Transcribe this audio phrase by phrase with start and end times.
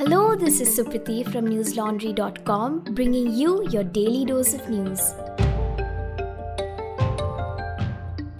[0.00, 5.12] Hello, this is Supriti from newslaundry.com bringing you your daily dose of news.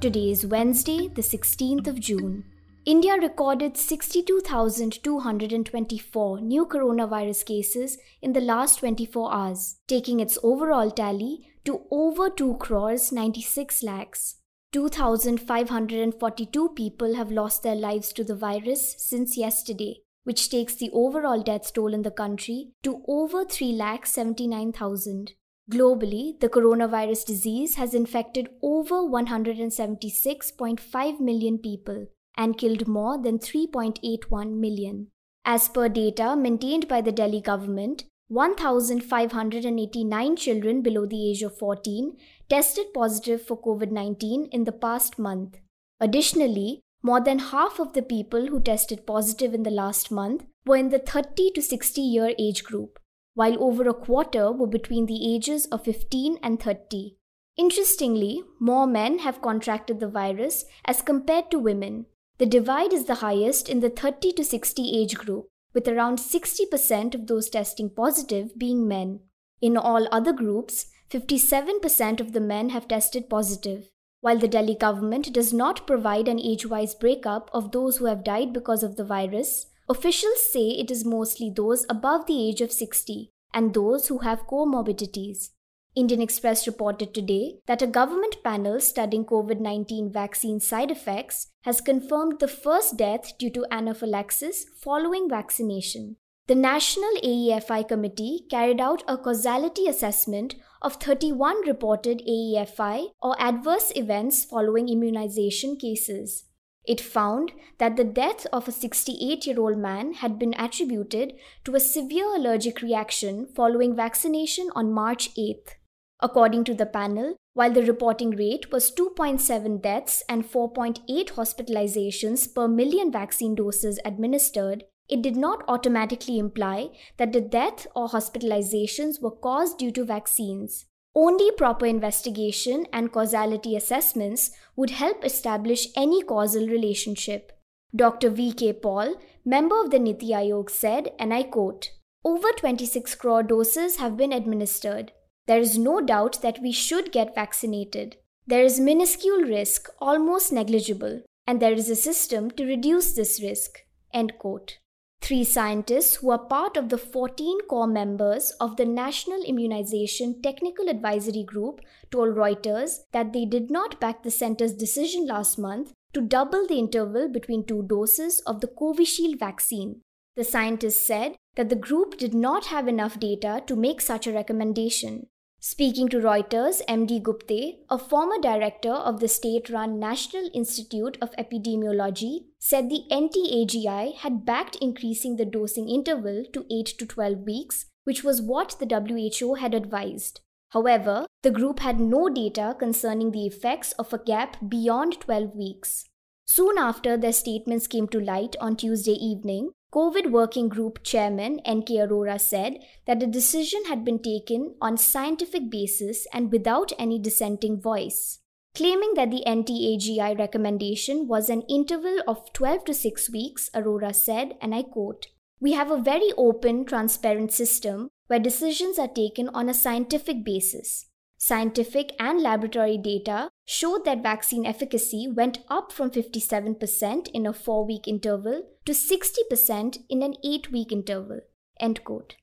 [0.00, 2.46] Today is Wednesday, the 16th of June.
[2.86, 11.46] India recorded 62,224 new coronavirus cases in the last 24 hours, taking its overall tally
[11.66, 14.36] to over 2 crores 96 lakhs.
[14.72, 21.40] 2,542 people have lost their lives to the virus since yesterday, which takes the overall
[21.42, 25.30] death toll in the country to over 3,79,000.
[25.70, 32.06] Globally, the coronavirus disease has infected over 176.5 million people
[32.36, 35.06] and killed more than 3.81 million.
[35.44, 42.16] As per data maintained by the Delhi government, 1,589 children below the age of 14
[42.48, 45.58] tested positive for COVID 19 in the past month.
[46.00, 50.76] Additionally, more than half of the people who tested positive in the last month were
[50.76, 52.98] in the 30 to 60 year age group,
[53.34, 57.16] while over a quarter were between the ages of 15 and 30.
[57.56, 62.06] Interestingly, more men have contracted the virus as compared to women.
[62.38, 67.14] The divide is the highest in the 30 to 60 age group, with around 60%
[67.14, 69.20] of those testing positive being men.
[69.60, 73.90] In all other groups, 57% of the men have tested positive.
[74.22, 78.22] While the Delhi government does not provide an age wise breakup of those who have
[78.22, 82.70] died because of the virus, officials say it is mostly those above the age of
[82.70, 85.50] 60 and those who have comorbidities.
[85.96, 91.80] Indian Express reported today that a government panel studying COVID 19 vaccine side effects has
[91.80, 96.16] confirmed the first death due to anaphylaxis following vaccination.
[96.46, 103.92] The National AEFI Committee carried out a causality assessment of 31 reported AEFI or adverse
[103.94, 106.44] events following immunization cases.
[106.84, 111.74] It found that the death of a 68 year old man had been attributed to
[111.74, 115.74] a severe allergic reaction following vaccination on March 8th.
[116.20, 122.68] According to the panel, while the reporting rate was 2.7 deaths and 4.8 hospitalizations per
[122.68, 129.30] million vaccine doses administered, it did not automatically imply that the death or hospitalizations were
[129.30, 130.86] caused due to vaccines.
[131.14, 137.52] Only proper investigation and causality assessments would help establish any causal relationship.
[137.94, 138.30] Dr.
[138.30, 138.74] V.K.
[138.74, 141.90] Paul, member of the Niti Aayog, said, and I quote,
[142.24, 145.10] Over 26 crore doses have been administered.
[145.48, 148.16] There is no doubt that we should get vaccinated.
[148.46, 153.80] There is minuscule risk, almost negligible, and there is a system to reduce this risk.
[154.14, 154.78] End quote.
[155.22, 160.88] Three scientists who are part of the 14 core members of the National Immunization Technical
[160.88, 166.20] Advisory Group told Reuters that they did not back the center's decision last month to
[166.20, 170.00] double the interval between two doses of the Covishield vaccine.
[170.36, 174.32] The scientists said that the group did not have enough data to make such a
[174.32, 175.26] recommendation.
[175.62, 181.32] Speaking to Reuters, MD Gupte, a former director of the state run National Institute of
[181.32, 187.84] Epidemiology, said the NTAGI had backed increasing the dosing interval to 8 to 12 weeks,
[188.04, 190.40] which was what the WHO had advised.
[190.70, 196.06] However, the group had no data concerning the effects of a gap beyond 12 weeks.
[196.46, 201.96] Soon after their statements came to light on Tuesday evening, COVID Working Group Chairman N.K.
[201.96, 207.80] Arora said that the decision had been taken on scientific basis and without any dissenting
[207.80, 208.38] voice.
[208.76, 214.54] Claiming that the NTAGI recommendation was an interval of 12 to 6 weeks, Arora said,
[214.62, 215.26] and I quote,
[215.60, 221.06] We have a very open, transparent system where decisions are taken on a scientific basis.
[221.36, 227.86] Scientific and laboratory data showed that vaccine efficacy went up from 57% in a 4
[227.86, 231.38] week interval to 60% in an 8 week interval.
[231.78, 232.34] End quote.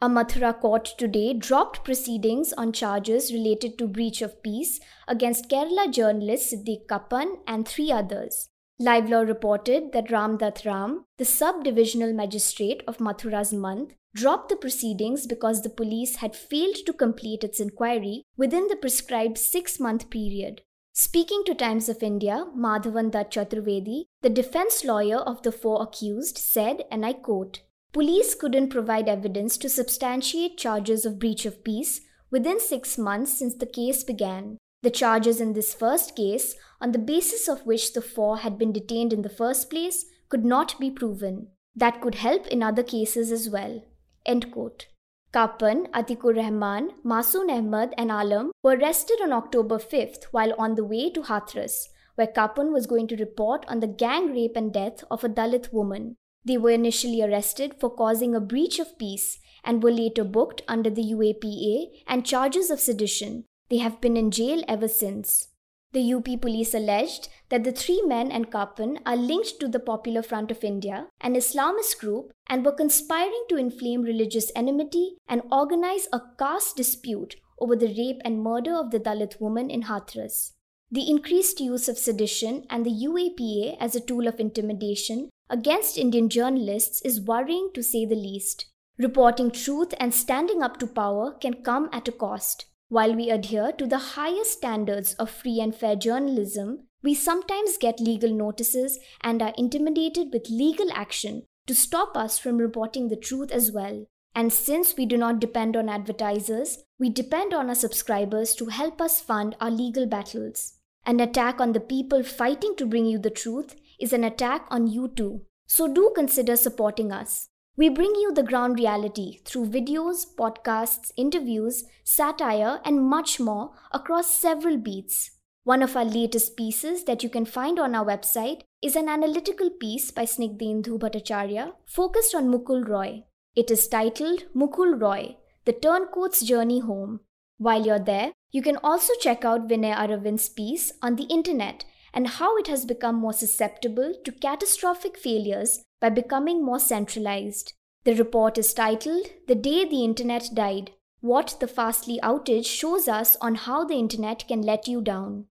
[0.00, 5.92] A Mathura court today dropped proceedings on charges related to breach of peace against Kerala
[5.92, 8.49] journalist Siddique Kappan and three others.
[8.82, 14.56] Live Law reported that Ram Dutt Ram, the sub-divisional magistrate of Mathura's month, dropped the
[14.56, 20.62] proceedings because the police had failed to complete its inquiry within the prescribed six-month period.
[20.94, 26.38] Speaking to Times of India, Madhavan Dutt Chaturvedi, the defense lawyer of the four accused,
[26.38, 27.60] said, and I quote,
[27.92, 32.00] Police couldn't provide evidence to substantiate charges of breach of peace
[32.30, 34.56] within six months since the case began.
[34.82, 38.72] The charges in this first case, on the basis of which the four had been
[38.72, 41.48] detained in the first place, could not be proven.
[41.76, 43.82] That could help in other cases as well.
[44.24, 44.86] End quote.
[45.32, 50.84] Kappan, Atikur Rahman, Masood Ahmed, and Alam were arrested on October 5th while on the
[50.84, 55.04] way to Hathras, where Kappan was going to report on the gang rape and death
[55.10, 56.16] of a Dalit woman.
[56.44, 60.90] They were initially arrested for causing a breach of peace and were later booked under
[60.90, 63.44] the UAPA and charges of sedition.
[63.70, 65.48] They have been in jail ever since.
[65.92, 70.22] The UP police alleged that the three men and Kappan are linked to the Popular
[70.22, 76.08] Front of India, an Islamist group, and were conspiring to inflame religious enmity and organize
[76.12, 80.52] a caste dispute over the rape and murder of the Dalit woman in Hathras.
[80.92, 86.28] The increased use of sedition and the UAPA as a tool of intimidation against Indian
[86.28, 88.66] journalists is worrying to say the least.
[88.98, 92.66] Reporting truth and standing up to power can come at a cost.
[92.90, 98.00] While we adhere to the highest standards of free and fair journalism, we sometimes get
[98.00, 103.52] legal notices and are intimidated with legal action to stop us from reporting the truth
[103.52, 104.06] as well.
[104.34, 109.00] And since we do not depend on advertisers, we depend on our subscribers to help
[109.00, 110.72] us fund our legal battles.
[111.06, 114.88] An attack on the people fighting to bring you the truth is an attack on
[114.88, 115.42] you too.
[115.68, 117.49] So do consider supporting us.
[117.80, 124.38] We bring you the ground reality through videos, podcasts, interviews, satire, and much more across
[124.38, 125.30] several beats.
[125.64, 129.70] One of our latest pieces that you can find on our website is an analytical
[129.70, 133.22] piece by Snigdhendu Bhattacharya focused on Mukul Roy.
[133.56, 137.20] It is titled Mukul Roy, The Turncoat's Journey Home.
[137.56, 142.28] While you're there, you can also check out Vinay Aravind's piece on the internet and
[142.28, 147.74] how it has become more susceptible to catastrophic failures by becoming more centralized.
[148.04, 153.36] The report is titled The Day the Internet Died What the Fastly Outage Shows Us
[153.40, 155.46] on How the Internet Can Let You Down.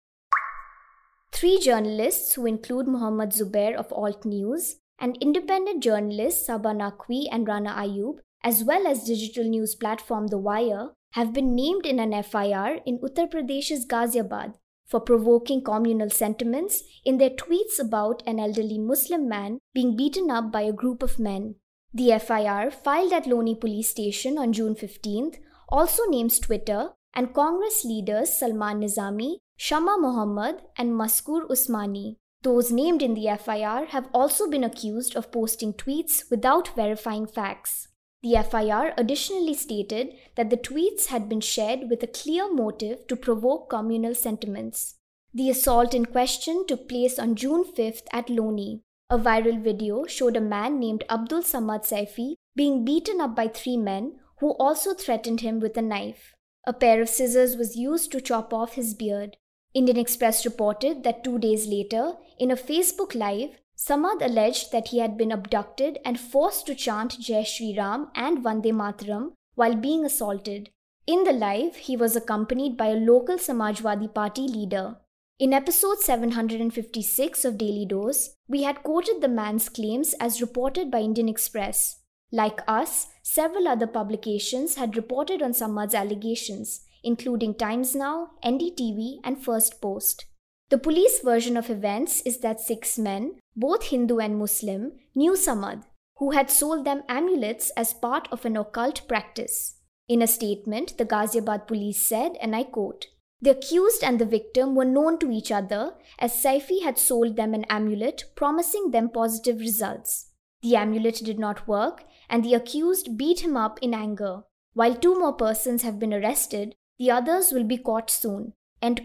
[1.32, 7.46] Three journalists, who include Muhammad Zubair of Alt News, and independent journalists Saba Naqvi and
[7.46, 12.22] Rana Ayub, as well as digital news platform The Wire, have been named in an
[12.22, 14.54] FIR in Uttar Pradesh's Ghaziabad
[14.86, 20.52] for provoking communal sentiments in their tweets about an elderly Muslim man being beaten up
[20.52, 21.56] by a group of men.
[21.92, 25.36] The FIR, filed at Loni police station on June 15th,
[25.68, 32.16] also names Twitter and Congress leaders Salman Nizami, Shama Mohammad, and Maskoor Usmani.
[32.42, 37.88] Those named in the FIR have also been accused of posting tweets without verifying facts.
[38.26, 43.14] The FIR additionally stated that the tweets had been shared with a clear motive to
[43.14, 44.96] provoke communal sentiments.
[45.32, 48.80] The assault in question took place on June 5th at Loni.
[49.10, 53.76] A viral video showed a man named Abdul Samad Saifi being beaten up by three
[53.76, 56.34] men who also threatened him with a knife.
[56.66, 59.36] A pair of scissors was used to chop off his beard.
[59.72, 64.98] Indian Express reported that two days later, in a Facebook Live, Samad alleged that he
[64.98, 70.04] had been abducted and forced to chant Jai Shri Ram and Vande Mataram while being
[70.04, 70.70] assaulted.
[71.06, 74.96] In the live, he was accompanied by a local Samajwadi Party leader.
[75.38, 81.00] In episode 756 of Daily Dose, we had quoted the man's claims as reported by
[81.00, 82.00] Indian Express.
[82.32, 89.38] Like us, several other publications had reported on Samad's allegations, including Times Now, NDTV, and
[89.38, 90.24] First Post.
[90.70, 95.84] The police version of events is that six men, both Hindu and Muslim, knew Samad,
[96.16, 99.80] who had sold them amulets as part of an occult practice.
[100.08, 103.06] In a statement, the Ghaziabad police said, and I quote,
[103.40, 107.52] the accused and the victim were known to each other as Saifi had sold them
[107.52, 110.30] an amulet promising them positive results.
[110.62, 114.44] The amulet did not work and the accused beat him up in anger.
[114.72, 118.54] While two more persons have been arrested, the others will be caught soon.
[118.82, 118.96] In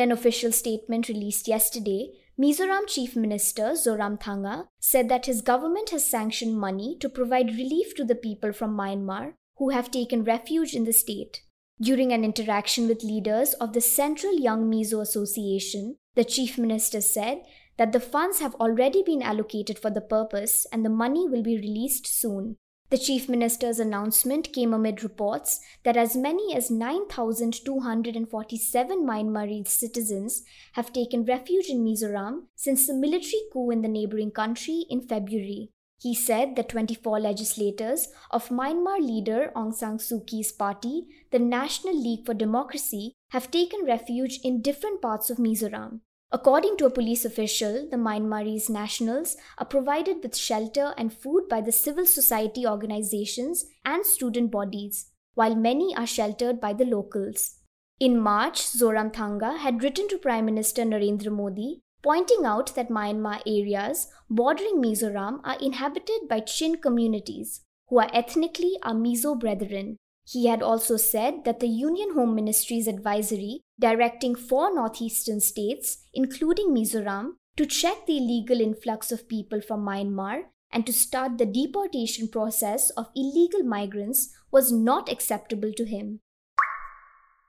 [0.00, 6.56] an official statement released yesterday, Mizoram Chief Minister Zoramthanga said that his government has sanctioned
[6.56, 10.92] money to provide relief to the people from Myanmar who have taken refuge in the
[10.92, 11.42] state.
[11.80, 17.42] During an interaction with leaders of the Central Young Mizo Association, the Chief Minister said
[17.76, 21.56] that the funds have already been allocated for the purpose and the money will be
[21.56, 22.56] released soon.
[22.90, 30.42] The Chief Minister's announcement came amid reports that as many as 9,247 Myanmarese citizens
[30.72, 35.68] have taken refuge in Mizoram since the military coup in the neighboring country in February.
[36.00, 41.94] He said that 24 legislators of Myanmar leader Aung San Suu Kyi's party, the National
[41.94, 46.00] League for Democracy, have taken refuge in different parts of Mizoram.
[46.30, 51.60] According to a police official, the Myanmarese nationals are provided with shelter and food by
[51.60, 57.56] the civil society organizations and student bodies, while many are sheltered by the locals.
[57.98, 64.08] In March, Zoramthanga had written to Prime Minister Narendra Modi pointing out that Myanmar areas
[64.30, 69.96] bordering Mizoram are inhabited by Chin communities, who are ethnically our Mizo brethren.
[70.30, 76.74] He had also said that the Union Home Ministry's advisory directing four northeastern states, including
[76.74, 82.28] Mizoram, to check the illegal influx of people from Myanmar and to start the deportation
[82.28, 86.20] process of illegal migrants was not acceptable to him.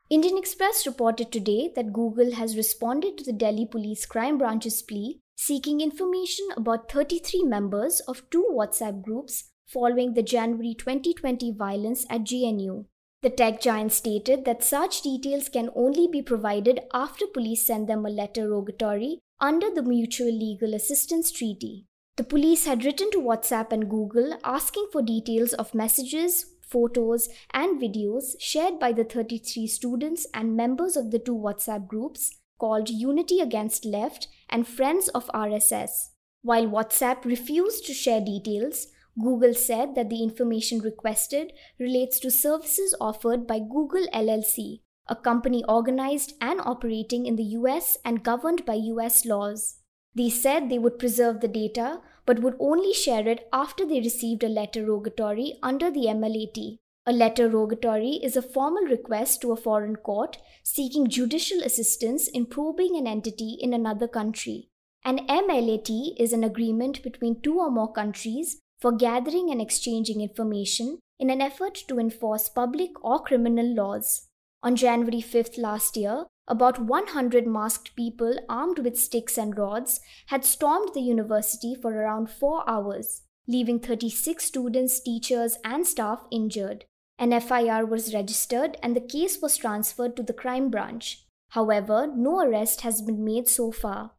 [0.09, 5.19] Indian Express reported today that Google has responded to the Delhi Police Crime Branch's plea
[5.35, 12.21] seeking information about 33 members of two WhatsApp groups following the January 2020 violence at
[12.21, 12.85] JNU.
[13.21, 18.05] The tech giant stated that such details can only be provided after police send them
[18.05, 21.85] a letter rogatory under the Mutual Legal Assistance Treaty.
[22.17, 27.79] The police had written to WhatsApp and Google asking for details of messages, photos, and
[27.79, 33.39] videos shared by the 33 students and members of the two WhatsApp groups called Unity
[33.39, 36.09] Against Left and Friends of RSS.
[36.41, 42.95] While WhatsApp refused to share details, Google said that the information requested relates to services
[42.99, 48.75] offered by Google LLC, a company organized and operating in the US and governed by
[48.75, 49.79] US laws.
[50.15, 54.43] They said they would preserve the data but would only share it after they received
[54.43, 56.77] a letter rogatory under the MLAT.
[57.05, 62.45] A letter rogatory is a formal request to a foreign court seeking judicial assistance in
[62.45, 64.69] probing an entity in another country.
[65.03, 70.99] An MLAT is an agreement between two or more countries for gathering and exchanging information
[71.19, 74.27] in an effort to enforce public or criminal laws.
[74.63, 80.43] On January 5th last year, about 100 masked people armed with sticks and rods had
[80.43, 86.85] stormed the university for around four hours, leaving 36 students, teachers, and staff injured.
[87.19, 91.25] An FIR was registered and the case was transferred to the crime branch.
[91.49, 94.11] However, no arrest has been made so far.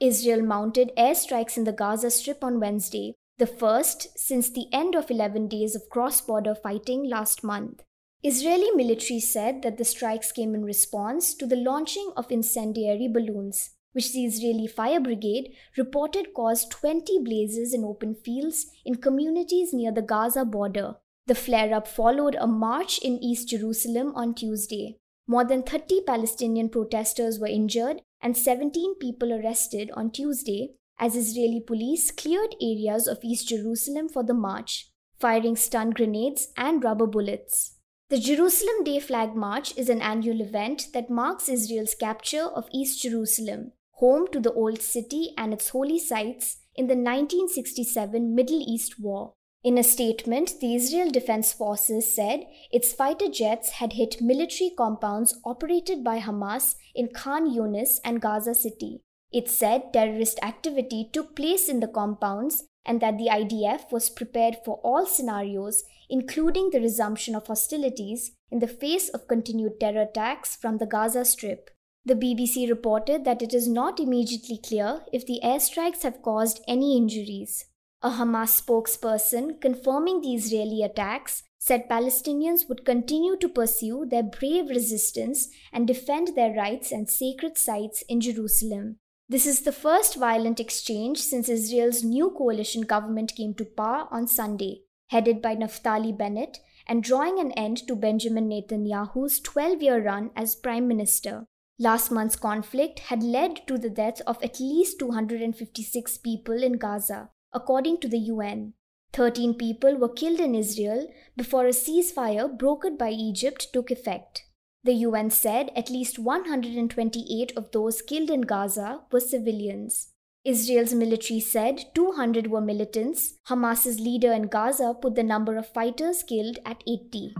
[0.00, 5.10] Israel mounted airstrikes in the Gaza Strip on Wednesday, the first since the end of
[5.10, 7.82] 11 days of cross border fighting last month.
[8.22, 13.70] Israeli military said that the strikes came in response to the launching of incendiary balloons,
[13.92, 19.90] which the Israeli Fire Brigade reported caused 20 blazes in open fields in communities near
[19.90, 20.96] the Gaza border.
[21.26, 24.98] The flare up followed a march in East Jerusalem on Tuesday.
[25.26, 31.60] More than 30 Palestinian protesters were injured and 17 people arrested on Tuesday as Israeli
[31.60, 37.78] police cleared areas of East Jerusalem for the march, firing stun grenades and rubber bullets.
[38.10, 43.02] The Jerusalem Day Flag March is an annual event that marks Israel's capture of East
[43.02, 49.00] Jerusalem, home to the Old City and its holy sites in the 1967 Middle East
[49.00, 49.32] War.
[49.62, 55.38] In a statement, the Israel Defense Forces said its fighter jets had hit military compounds
[55.44, 59.02] operated by Hamas in Khan Yunis and Gaza City.
[59.32, 64.56] It said terrorist activity took place in the compounds and that the IDF was prepared
[64.64, 70.56] for all scenarios, including the resumption of hostilities in the face of continued terror attacks
[70.56, 71.70] from the Gaza Strip.
[72.04, 76.96] The BBC reported that it is not immediately clear if the airstrikes have caused any
[76.96, 77.66] injuries.
[78.02, 84.70] A Hamas spokesperson confirming the Israeli attacks said Palestinians would continue to pursue their brave
[84.70, 88.96] resistance and defend their rights and sacred sites in Jerusalem.
[89.30, 94.26] This is the first violent exchange since Israel's new coalition government came to power on
[94.26, 96.58] Sunday, headed by Naftali Bennett,
[96.88, 101.46] and drawing an end to Benjamin Netanyahu's 12 year run as prime minister.
[101.78, 107.30] Last month's conflict had led to the death of at least 256 people in Gaza,
[107.52, 108.72] according to the UN.
[109.12, 111.06] 13 people were killed in Israel
[111.36, 114.49] before a ceasefire brokered by Egypt took effect.
[114.82, 120.08] The UN said at least 128 of those killed in Gaza were civilians.
[120.42, 123.34] Israel's military said 200 were militants.
[123.48, 127.34] Hamas's leader in Gaza put the number of fighters killed at 80.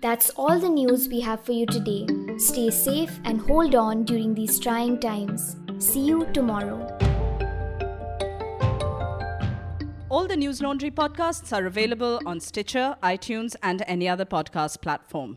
[0.00, 2.06] That's all the news we have for you today.
[2.38, 5.56] Stay safe and hold on during these trying times.
[5.78, 6.88] See you tomorrow.
[10.08, 15.36] All the News Laundry podcasts are available on Stitcher, iTunes, and any other podcast platform.